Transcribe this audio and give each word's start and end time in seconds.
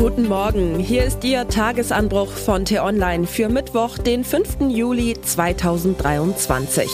Guten 0.00 0.28
Morgen, 0.28 0.78
hier 0.78 1.04
ist 1.04 1.22
Ihr 1.24 1.46
Tagesanbruch 1.46 2.32
von 2.32 2.64
T-Online 2.64 3.26
für 3.26 3.50
Mittwoch, 3.50 3.98
den 3.98 4.24
5. 4.24 4.70
Juli 4.70 5.14
2023. 5.20 6.88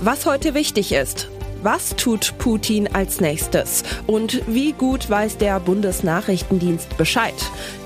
Was 0.00 0.26
heute 0.26 0.52
wichtig 0.52 0.90
ist. 0.90 1.28
Was 1.62 1.94
tut 1.94 2.36
Putin 2.38 2.92
als 2.92 3.20
nächstes? 3.20 3.84
Und 4.08 4.42
wie 4.48 4.72
gut 4.72 5.08
weiß 5.08 5.38
der 5.38 5.60
Bundesnachrichtendienst 5.60 6.96
Bescheid? 6.96 7.36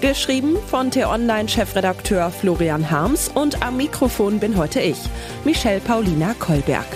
Geschrieben 0.01 0.57
von 0.69 0.91
T-Online-Chefredakteur 0.91 2.31
Florian 2.31 2.91
Harms 2.91 3.29
und 3.29 3.63
am 3.63 3.77
Mikrofon 3.77 4.41
bin 4.41 4.57
heute 4.57 4.81
ich, 4.81 4.97
Michelle 5.45 5.81
Paulina 5.81 6.33
Kolberg. 6.39 6.87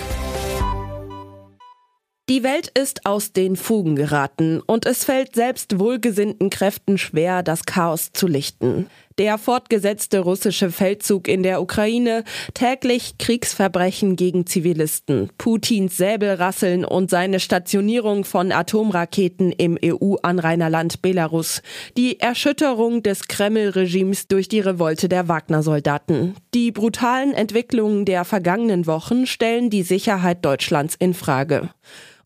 Die 2.31 2.43
Welt 2.43 2.69
ist 2.79 3.05
aus 3.05 3.33
den 3.33 3.57
Fugen 3.57 3.97
geraten 3.97 4.61
und 4.65 4.85
es 4.85 5.03
fällt 5.03 5.35
selbst 5.35 5.79
wohlgesinnten 5.79 6.49
Kräften 6.49 6.97
schwer, 6.97 7.43
das 7.43 7.65
Chaos 7.65 8.13
zu 8.13 8.25
lichten. 8.25 8.87
Der 9.17 9.37
fortgesetzte 9.37 10.19
russische 10.19 10.71
Feldzug 10.71 11.27
in 11.27 11.43
der 11.43 11.61
Ukraine, 11.61 12.23
täglich 12.53 13.17
Kriegsverbrechen 13.19 14.15
gegen 14.15 14.45
Zivilisten, 14.45 15.29
Putins 15.37 15.97
Säbelrasseln 15.97 16.85
und 16.85 17.09
seine 17.09 17.41
Stationierung 17.41 18.23
von 18.23 18.53
Atomraketen 18.53 19.51
im 19.51 19.77
EU-Anrainerland 19.83 21.01
Belarus, 21.01 21.61
die 21.97 22.21
Erschütterung 22.21 23.03
des 23.03 23.27
Kreml-Regimes 23.27 24.29
durch 24.29 24.47
die 24.47 24.61
Revolte 24.61 25.09
der 25.09 25.27
Wagner-Soldaten. 25.27 26.35
Die 26.53 26.71
brutalen 26.71 27.33
Entwicklungen 27.33 28.05
der 28.05 28.23
vergangenen 28.23 28.87
Wochen 28.87 29.27
stellen 29.27 29.69
die 29.69 29.83
Sicherheit 29.83 30.45
Deutschlands 30.45 30.95
in 30.97 31.13
Frage. 31.13 31.71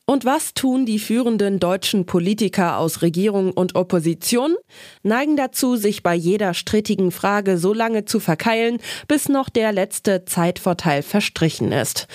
Und 0.07 0.23
was 0.23 0.53
tun 0.53 0.85
die 0.85 0.99
führenden 0.99 1.59
deutschen 1.59 2.05
Politiker 2.05 2.77
aus 2.77 3.01
Regierung 3.01 3.51
und 3.51 3.75
Opposition? 3.75 4.55
Neigen 5.01 5.35
dazu, 5.35 5.77
sich 5.77 6.03
bei 6.03 6.13
jeder 6.13 6.53
strittigen 6.53 7.09
Frage 7.09 7.57
so 7.57 7.73
lange 7.73 8.05
zu 8.05 8.19
verkeilen, 8.19 8.77
bis 9.07 9.29
noch 9.29 9.49
der 9.49 9.71
letzte 9.71 10.23
Zeitvorteil 10.25 11.01
verstrichen 11.01 11.71
ist. 11.71 12.07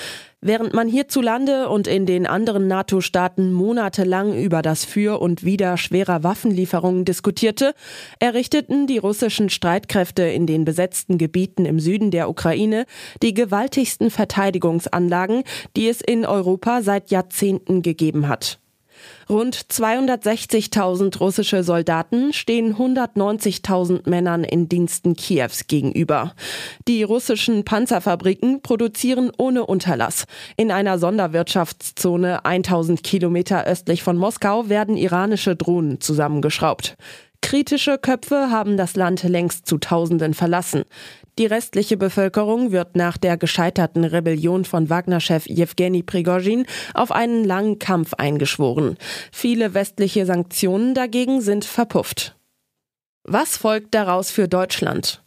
Während 0.42 0.72
man 0.72 0.88
hierzulande 0.88 1.69
und 1.69 1.86
in 1.86 2.06
den 2.06 2.27
anderen 2.27 2.66
NATO-Staaten 2.66 3.52
monatelang 3.52 4.33
über 4.33 4.62
das 4.62 4.86
Für 4.86 5.20
und 5.20 5.44
Wider 5.44 5.77
schwerer 5.77 6.22
Waffenlieferungen 6.22 7.05
diskutierte, 7.05 7.74
errichteten 8.20 8.86
die 8.86 8.97
russischen 8.97 9.50
Streitkräfte 9.50 10.22
in 10.22 10.47
den 10.47 10.64
besetzten 10.64 11.19
Gebieten 11.19 11.66
im 11.66 11.78
Süden 11.78 12.10
der 12.10 12.30
Ukraine 12.30 12.86
die 13.22 13.34
gewaltigsten 13.34 14.10
Verteidigungsanlagen, 14.10 15.44
die 15.77 15.88
es 15.88 16.00
in 16.00 16.24
Europa 16.24 16.80
seit 16.80 17.10
Jahrzehnten 17.10 17.82
gegeben 17.82 18.27
hat. 18.27 18.60
Rund 19.28 19.56
260.000 19.56 21.18
russische 21.18 21.62
Soldaten 21.62 22.32
stehen 22.32 22.74
190.000 22.76 24.08
Männern 24.08 24.44
in 24.44 24.68
Diensten 24.68 25.14
Kiews 25.14 25.66
gegenüber. 25.66 26.34
Die 26.88 27.02
russischen 27.02 27.64
Panzerfabriken 27.64 28.62
produzieren 28.62 29.30
ohne 29.38 29.66
Unterlass. 29.66 30.24
In 30.56 30.70
einer 30.72 30.98
Sonderwirtschaftszone 30.98 32.44
1000 32.44 33.02
Kilometer 33.02 33.64
östlich 33.66 34.02
von 34.02 34.16
Moskau 34.16 34.68
werden 34.68 34.96
iranische 34.96 35.56
Drohnen 35.56 36.00
zusammengeschraubt. 36.00 36.96
Kritische 37.42 37.98
Köpfe 37.98 38.50
haben 38.50 38.77
das 38.77 38.96
Land 38.96 39.22
längst 39.22 39.66
zu 39.66 39.78
Tausenden 39.78 40.34
verlassen. 40.34 40.84
Die 41.38 41.47
restliche 41.47 41.97
Bevölkerung 41.97 42.70
wird 42.70 42.97
nach 42.97 43.16
der 43.16 43.36
gescheiterten 43.36 44.05
Rebellion 44.05 44.64
von 44.64 44.91
Wagner-Chef 44.91 45.47
Jewgeni 45.47 46.02
Prigozhin 46.02 46.66
auf 46.94 47.10
einen 47.10 47.44
langen 47.44 47.78
Kampf 47.78 48.14
eingeschworen. 48.14 48.97
Viele 49.32 49.74
westliche 49.74 50.27
Sanktionen 50.27 50.94
dagegen 50.94 51.41
sind 51.41 51.64
verpufft. 51.64 52.36
Was 53.24 53.56
folgt 53.56 53.94
daraus 53.94 54.30
für 54.30 54.48
Deutschland? 54.48 55.22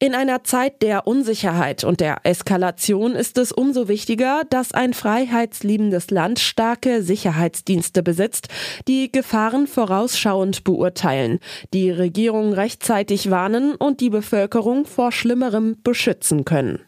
In 0.00 0.14
einer 0.14 0.42
Zeit 0.42 0.82
der 0.82 1.06
Unsicherheit 1.06 1.84
und 1.84 2.00
der 2.00 2.18
Eskalation 2.24 3.14
ist 3.14 3.38
es 3.38 3.52
umso 3.52 3.86
wichtiger, 3.86 4.42
dass 4.50 4.72
ein 4.72 4.92
freiheitsliebendes 4.92 6.10
Land 6.10 6.40
starke 6.40 7.02
Sicherheitsdienste 7.02 8.02
besitzt, 8.02 8.48
die 8.88 9.12
Gefahren 9.12 9.68
vorausschauend 9.68 10.64
beurteilen, 10.64 11.38
die 11.72 11.90
Regierung 11.90 12.52
rechtzeitig 12.52 13.30
warnen 13.30 13.76
und 13.76 14.00
die 14.00 14.10
Bevölkerung 14.10 14.84
vor 14.84 15.12
Schlimmerem 15.12 15.76
beschützen 15.84 16.44
können. 16.44 16.80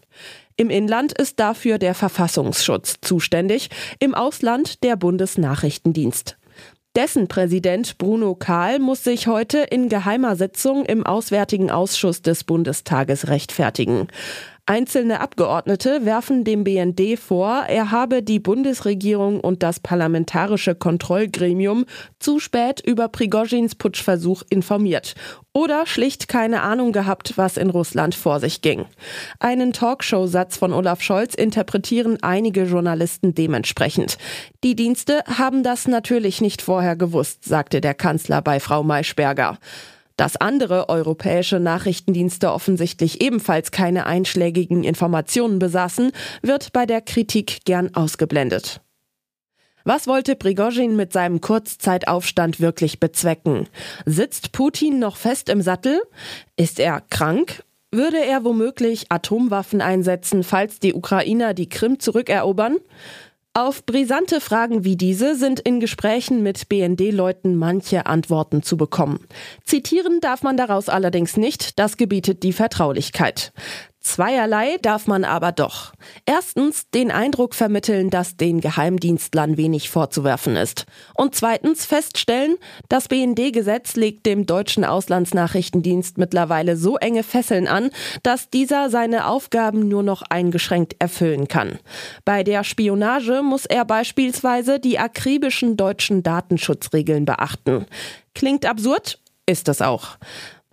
Im 0.57 0.69
Inland 0.69 1.13
ist 1.13 1.39
dafür 1.39 1.79
der 1.79 1.95
Verfassungsschutz 1.95 2.97
zuständig, 3.03 3.71
im 4.01 4.15
Ausland 4.15 4.83
der 4.83 4.97
Bundesnachrichtendienst. 4.97 6.37
Dessen 6.97 7.29
Präsident 7.29 7.99
Bruno 7.99 8.35
Kahl 8.35 8.79
muss 8.79 9.05
sich 9.05 9.27
heute 9.27 9.59
in 9.59 9.91
geheimer 9.91 10.35
Sitzung 10.35 10.87
im 10.87 11.05
Auswärtigen 11.05 11.71
Ausschuss 11.71 12.23
des 12.23 12.43
Bundestages 12.43 13.29
rechtfertigen. 13.29 14.09
Einzelne 14.69 15.21
Abgeordnete 15.21 16.05
werfen 16.05 16.43
dem 16.43 16.65
BND 16.65 17.17
vor, 17.21 17.67
er 17.69 17.93
habe 17.93 18.25
die 18.25 18.41
Bundesregierung 18.41 19.39
und 19.39 19.63
das 19.63 19.79
parlamentarische 19.79 20.75
Kontrollgremium 20.75 21.85
zu 22.19 22.41
spät 22.41 22.81
über 22.85 23.07
Prigozhins 23.07 23.77
Putschversuch 23.77 24.43
informiert 24.51 25.15
oder 25.53 25.87
schlicht 25.87 26.27
keine 26.27 26.63
Ahnung 26.63 26.91
gehabt, 26.91 27.35
was 27.37 27.57
in 27.57 27.71
Russland 27.71 28.17
vor 28.17 28.41
sich 28.41 28.61
ging. 28.61 28.87
Einen 29.39 29.73
Talkshow-Satz 29.73 30.57
von 30.57 30.73
Olaf 30.73 31.01
Scholz 31.01 31.35
interpretieren 31.35 32.19
einige 32.23 32.65
Journalisten 32.65 33.35
dementsprechend. 33.35 34.19
Die 34.65 34.75
Dienste 34.75 35.23
haben 35.39 35.63
das 35.63 35.87
natürlich 35.87 36.41
nicht 36.41 36.61
vorher 36.61 36.97
gewusst, 36.97 37.45
sagte 37.45 37.81
der 37.81 37.95
Kanzler 37.95 38.43
bei 38.43 38.59
Frau 38.59 38.83
Maischberger. 38.83 39.59
Dass 40.17 40.37
andere 40.37 40.89
europäische 40.89 41.61
Nachrichtendienste 41.61 42.53
offensichtlich 42.53 43.21
ebenfalls 43.21 43.71
keine 43.71 44.07
einschlägigen 44.07 44.83
Informationen 44.83 45.59
besaßen, 45.59 46.13
wird 46.43 46.73
bei 46.73 46.87
der 46.87 47.03
Kritik 47.03 47.65
gern 47.65 47.95
ausgeblendet. 47.95 48.81
Was 49.85 50.09
wollte 50.09 50.35
Prigozhin 50.35 50.97
mit 50.97 51.13
seinem 51.13 51.41
Kurzzeitaufstand 51.41 52.61
wirklich 52.61 52.99
bezwecken? 52.99 53.69
Sitzt 54.05 54.51
Putin 54.51 54.99
noch 54.99 55.17
fest 55.17 55.49
im 55.49 55.63
Sattel? 55.63 56.03
Ist 56.57 56.81
er 56.81 57.03
krank? 57.03 57.63
Würde 57.93 58.19
er 58.19 58.43
womöglich 58.43 59.13
Atomwaffen 59.13 59.81
einsetzen, 59.81 60.43
falls 60.43 60.81
die 60.81 60.93
Ukrainer 60.93 61.55
die 61.55 61.69
Krim 61.69 62.01
zurückerobern? 62.01 62.79
Auf 63.57 63.87
brisante 63.87 64.43
Fragen 64.43 64.85
wie 64.85 64.97
diese 64.97 65.35
sind 65.35 65.61
in 65.61 65.81
Gesprächen 65.81 66.43
mit 66.43 66.69
BND-Leuten 66.69 67.57
manche 67.57 68.05
Antworten 68.05 68.63
zu 68.63 68.77
bekommen. 68.77 69.21
Zitieren 69.65 70.21
darf 70.21 70.43
man 70.43 70.59
daraus 70.59 70.91
allerdings 70.91 71.39
nicht, 71.39 71.79
das 71.79 71.97
gebietet 71.97 72.43
die 72.43 72.53
Vertraulichkeit. 72.53 73.55
Zweierlei 74.01 74.77
darf 74.83 75.07
man 75.07 75.25
aber 75.25 75.53
doch. 75.53 75.95
Erstens 76.29 76.91
den 76.91 77.13
Eindruck 77.13 77.55
vermitteln, 77.55 78.11
dass 78.11 78.37
den 78.37 78.61
Geheimdienstlern 78.61 79.57
wenig 79.57 79.91
vorzuwerfen 79.91 80.57
ist. 80.57 80.85
Und 81.15 81.37
zweitens 81.37 81.87
feststellen, 81.87 82.57
das 82.89 83.07
BND-Gesetz 83.07 83.95
legt 83.95 84.27
dem 84.27 84.45
deutschen 84.45 84.85
Auslandsnachrichtendienst 84.85 86.19
mittlerweile 86.19 86.77
so 86.77 86.97
enge 86.97 87.23
Fesseln 87.23 87.69
an, 87.69 87.91
dass 88.25 88.51
dieser 88.51 88.91
seine 88.91 89.29
Aufgaben 89.29 89.87
nur 89.87 90.03
noch 90.03 90.23
eingeschränkt 90.23 90.97
erfüllen 90.99 91.47
kann. 91.47 91.79
Bei 92.25 92.43
der 92.43 92.65
Spionage 92.65 93.43
muss 93.43 93.65
er 93.65 93.85
beispielsweise 93.85 94.81
die 94.81 94.99
akribischen 94.99 95.77
deutschen 95.77 96.25
Datenschutzregeln 96.25 97.25
beachten. 97.25 97.87
Klingt 98.35 98.67
absurd? 98.67 99.21
Ist 99.47 99.69
es 99.69 99.81
auch. 99.81 100.19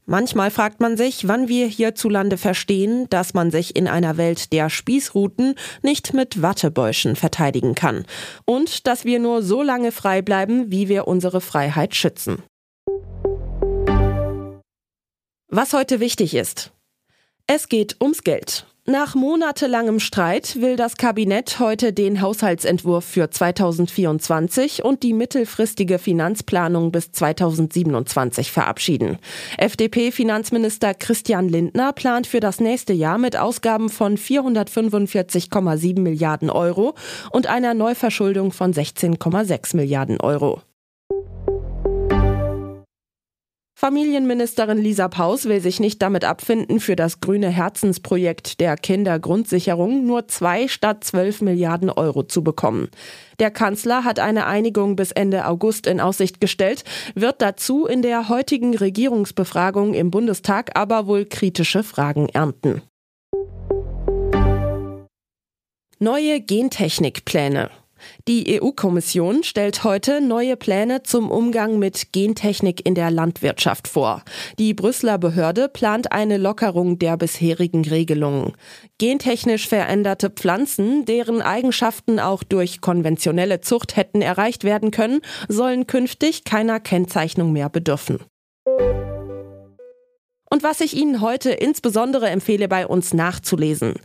Manchmal 0.06 0.52
fragt 0.52 0.82
man 0.82 0.98
sich, 0.98 1.28
wann 1.30 1.48
wir 1.48 1.66
hierzulande 1.66 2.38
verstehen, 2.38 3.08
dass 3.10 3.34
man 3.34 3.52
sich 3.52 3.76
in 3.76 3.88
einer 3.88 4.18
Welt 4.18 4.52
der 4.52 4.70
Spießruten 4.70 5.56
nicht 5.82 6.14
mit 6.14 6.42
Wattebäuschen 6.42 7.16
verteidigen 7.16 7.74
kann 7.74 8.06
und 8.46 8.86
dass 8.86 9.06
wir 9.06 9.20
nur 9.20 9.42
so 9.42 9.62
lange 9.62 9.94
frei 9.94 10.22
bleiben, 10.22 10.70
wie 10.72 10.90
wir 10.90 11.08
unsere 11.08 11.40
Freiheit 11.40 11.96
schützen. 11.96 12.44
Was 15.48 15.72
heute 15.72 16.00
wichtig 16.00 16.34
ist. 16.34 16.72
Es 17.48 17.70
geht 17.70 17.98
ums 18.02 18.24
Geld. 18.24 18.66
Nach 18.86 19.16
monatelangem 19.16 20.02
Streit 20.02 20.60
will 20.60 20.76
das 20.76 20.98
Kabinett 20.98 21.58
heute 21.60 21.94
den 21.94 22.20
Haushaltsentwurf 22.20 23.06
für 23.06 23.30
2024 23.30 24.84
und 24.84 25.04
die 25.04 25.14
mittelfristige 25.14 26.00
Finanzplanung 26.00 26.92
bis 26.92 27.14
2027 27.14 28.52
verabschieden. 28.52 29.20
FDP-Finanzminister 29.58 30.96
Christian 30.96 31.48
Lindner 31.48 31.94
plant 31.94 32.28
für 32.28 32.42
das 32.42 32.60
nächste 32.60 32.92
Jahr 32.92 33.18
mit 33.18 33.38
Ausgaben 33.38 33.88
von 33.88 34.18
445,7 34.18 36.02
Milliarden 36.02 36.50
Euro 36.50 36.96
und 37.32 37.48
einer 37.48 37.74
Neuverschuldung 37.74 38.52
von 38.52 38.74
16,6 38.74 39.78
Milliarden 39.78 40.20
Euro. 40.20 40.62
Familienministerin 43.84 44.78
Lisa 44.78 45.10
Paus 45.10 45.44
will 45.44 45.60
sich 45.60 45.82
nicht 45.82 46.02
damit 46.02 46.24
abfinden, 46.24 46.80
für 46.80 46.96
das 46.96 47.20
grüne 47.20 47.50
Herzensprojekt 47.50 48.62
der 48.62 48.78
Kindergrundsicherung 48.78 50.06
nur 50.06 50.30
zwei 50.30 50.70
statt 50.70 51.04
zwölf 51.04 51.42
Milliarden 51.42 51.90
Euro 51.90 52.24
zu 52.24 52.46
bekommen. 52.46 52.88
Der 53.40 53.52
Kanzler 53.52 54.06
hat 54.06 54.20
eine 54.20 54.46
Einigung 54.46 54.96
bis 54.96 55.12
Ende 55.12 55.46
August 55.46 55.86
in 55.86 56.00
Aussicht 56.00 56.40
gestellt, 56.40 56.86
wird 57.14 57.42
dazu 57.42 57.86
in 57.86 58.02
der 58.02 58.30
heutigen 58.30 58.74
Regierungsbefragung 58.74 59.96
im 59.96 60.12
Bundestag 60.12 60.80
aber 60.80 61.06
wohl 61.06 61.26
kritische 61.26 61.84
Fragen 61.84 62.30
ernten. 62.30 62.84
Neue 66.00 66.40
Gentechnikpläne. 66.40 67.70
Die 68.28 68.62
EU-Kommission 68.62 69.44
stellt 69.44 69.84
heute 69.84 70.22
neue 70.22 70.56
Pläne 70.56 71.04
zum 71.04 71.32
Umgang 71.32 71.80
mit 71.80 72.14
Gentechnik 72.14 72.86
in 72.86 72.96
der 72.96 73.12
Landwirtschaft 73.12 73.88
vor. 73.88 74.24
Die 74.60 74.74
Brüsseler 74.74 75.18
Behörde 75.18 75.70
plant 75.70 76.12
eine 76.12 76.38
Lockerung 76.38 77.00
der 77.00 77.18
bisherigen 77.18 77.86
Regelungen. 77.86 78.54
Gentechnisch 78.98 79.68
veränderte 79.68 80.30
Pflanzen, 80.30 81.06
deren 81.06 81.42
Eigenschaften 81.42 82.20
auch 82.20 82.44
durch 82.44 82.82
konventionelle 82.82 83.62
Zucht 83.62 83.96
hätten 83.96 84.22
erreicht 84.22 84.64
werden 84.64 84.92
können, 84.92 85.22
sollen 85.48 85.88
künftig 85.88 86.44
keiner 86.44 86.80
Kennzeichnung 86.80 87.52
mehr 87.52 87.70
bedürfen. 87.70 88.20
Und 90.54 90.62
was 90.62 90.82
ich 90.82 90.96
Ihnen 90.96 91.20
heute 91.20 91.50
insbesondere 91.50 92.30
empfehle, 92.30 92.68
bei 92.68 92.86
uns 92.86 93.14
nachzulesen. 93.16 93.96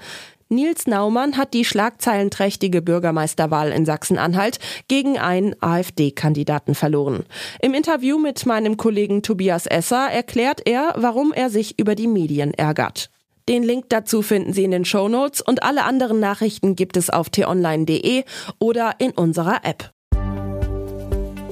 Nils 0.51 0.87
Naumann 0.87 1.37
hat 1.37 1.53
die 1.53 1.67
schlagzeilenträchtige 1.67 2.81
Bürgermeisterwahl 2.81 3.71
in 3.71 3.85
Sachsen-Anhalt 3.85 4.59
gegen 4.89 5.19
einen 5.19 5.55
AfD-Kandidaten 5.61 6.75
verloren. 6.75 7.25
Im 7.61 7.75
Interview 7.75 8.19
mit 8.19 8.47
meinem 8.47 8.79
Kollegen 8.79 9.23
Tobias 9.23 9.67
Esser 9.67 10.11
erklärt 10.11 10.63
er, 10.65 10.95
warum 10.97 11.35
er 11.35 11.51
sich 11.51 11.79
über 11.79 11.95
die 11.95 12.07
Medien 12.07 12.55
ärgert. 12.55 13.11
Den 13.49 13.63
Link 13.63 13.91
dazu 13.91 14.23
finden 14.23 14.55
Sie 14.55 14.65
in 14.65 14.71
den 14.71 14.87
Show 14.87 15.09
Notes 15.09 15.43
und 15.43 15.63
alle 15.63 15.85
anderen 15.85 16.19
Nachrichten 16.21 16.77
gibt 16.77 16.97
es 16.97 17.11
auf 17.11 17.29
t-online.de 17.29 18.25
oder 18.59 18.95
in 18.99 19.11
unserer 19.11 19.65
App. 19.65 19.91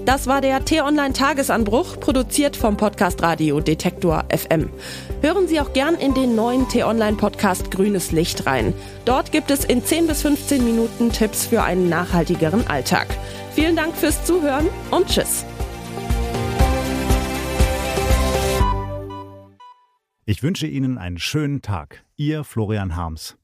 Das 0.07 0.29
war 0.29 0.41
der 0.41 0.65
T-Online 0.65 1.15
Tagesanbruch, 1.15 1.99
produziert 1.99 2.57
vom 2.57 2.77
Podcast 2.77 3.21
Radio 3.25 3.59
Detektor 3.59 4.25
FM. 4.31 4.71
Hören 5.21 5.49
Sie 5.49 5.59
auch 5.59 5.73
gern 5.73 5.97
in 5.97 6.15
den 6.15 6.37
neuen 6.37 6.69
T-Online 6.69 7.17
Podcast 7.17 7.73
Grünes 7.73 8.13
Licht 8.13 8.47
rein. 8.47 8.73
Dort 9.05 9.33
gibt 9.33 9.51
es 9.51 9.65
in 9.65 9.85
10 9.85 10.07
bis 10.07 10.23
15 10.23 10.65
Minuten 10.65 11.11
Tipps 11.11 11.49
für 11.49 11.65
einen 11.65 11.89
nachhaltigeren 11.89 12.69
Alltag. 12.69 13.09
Vielen 13.51 13.75
Dank 13.75 13.97
fürs 13.97 14.25
Zuhören 14.25 14.69
und 14.93 15.09
Tschüss. 15.09 15.45
Ich 20.25 20.45
wünsche 20.45 20.69
Ihnen 20.69 20.99
einen 20.99 21.19
schönen 21.19 21.63
Tag. 21.63 22.05
Ihr 22.15 22.45
Florian 22.45 22.95
Harms. 22.95 23.37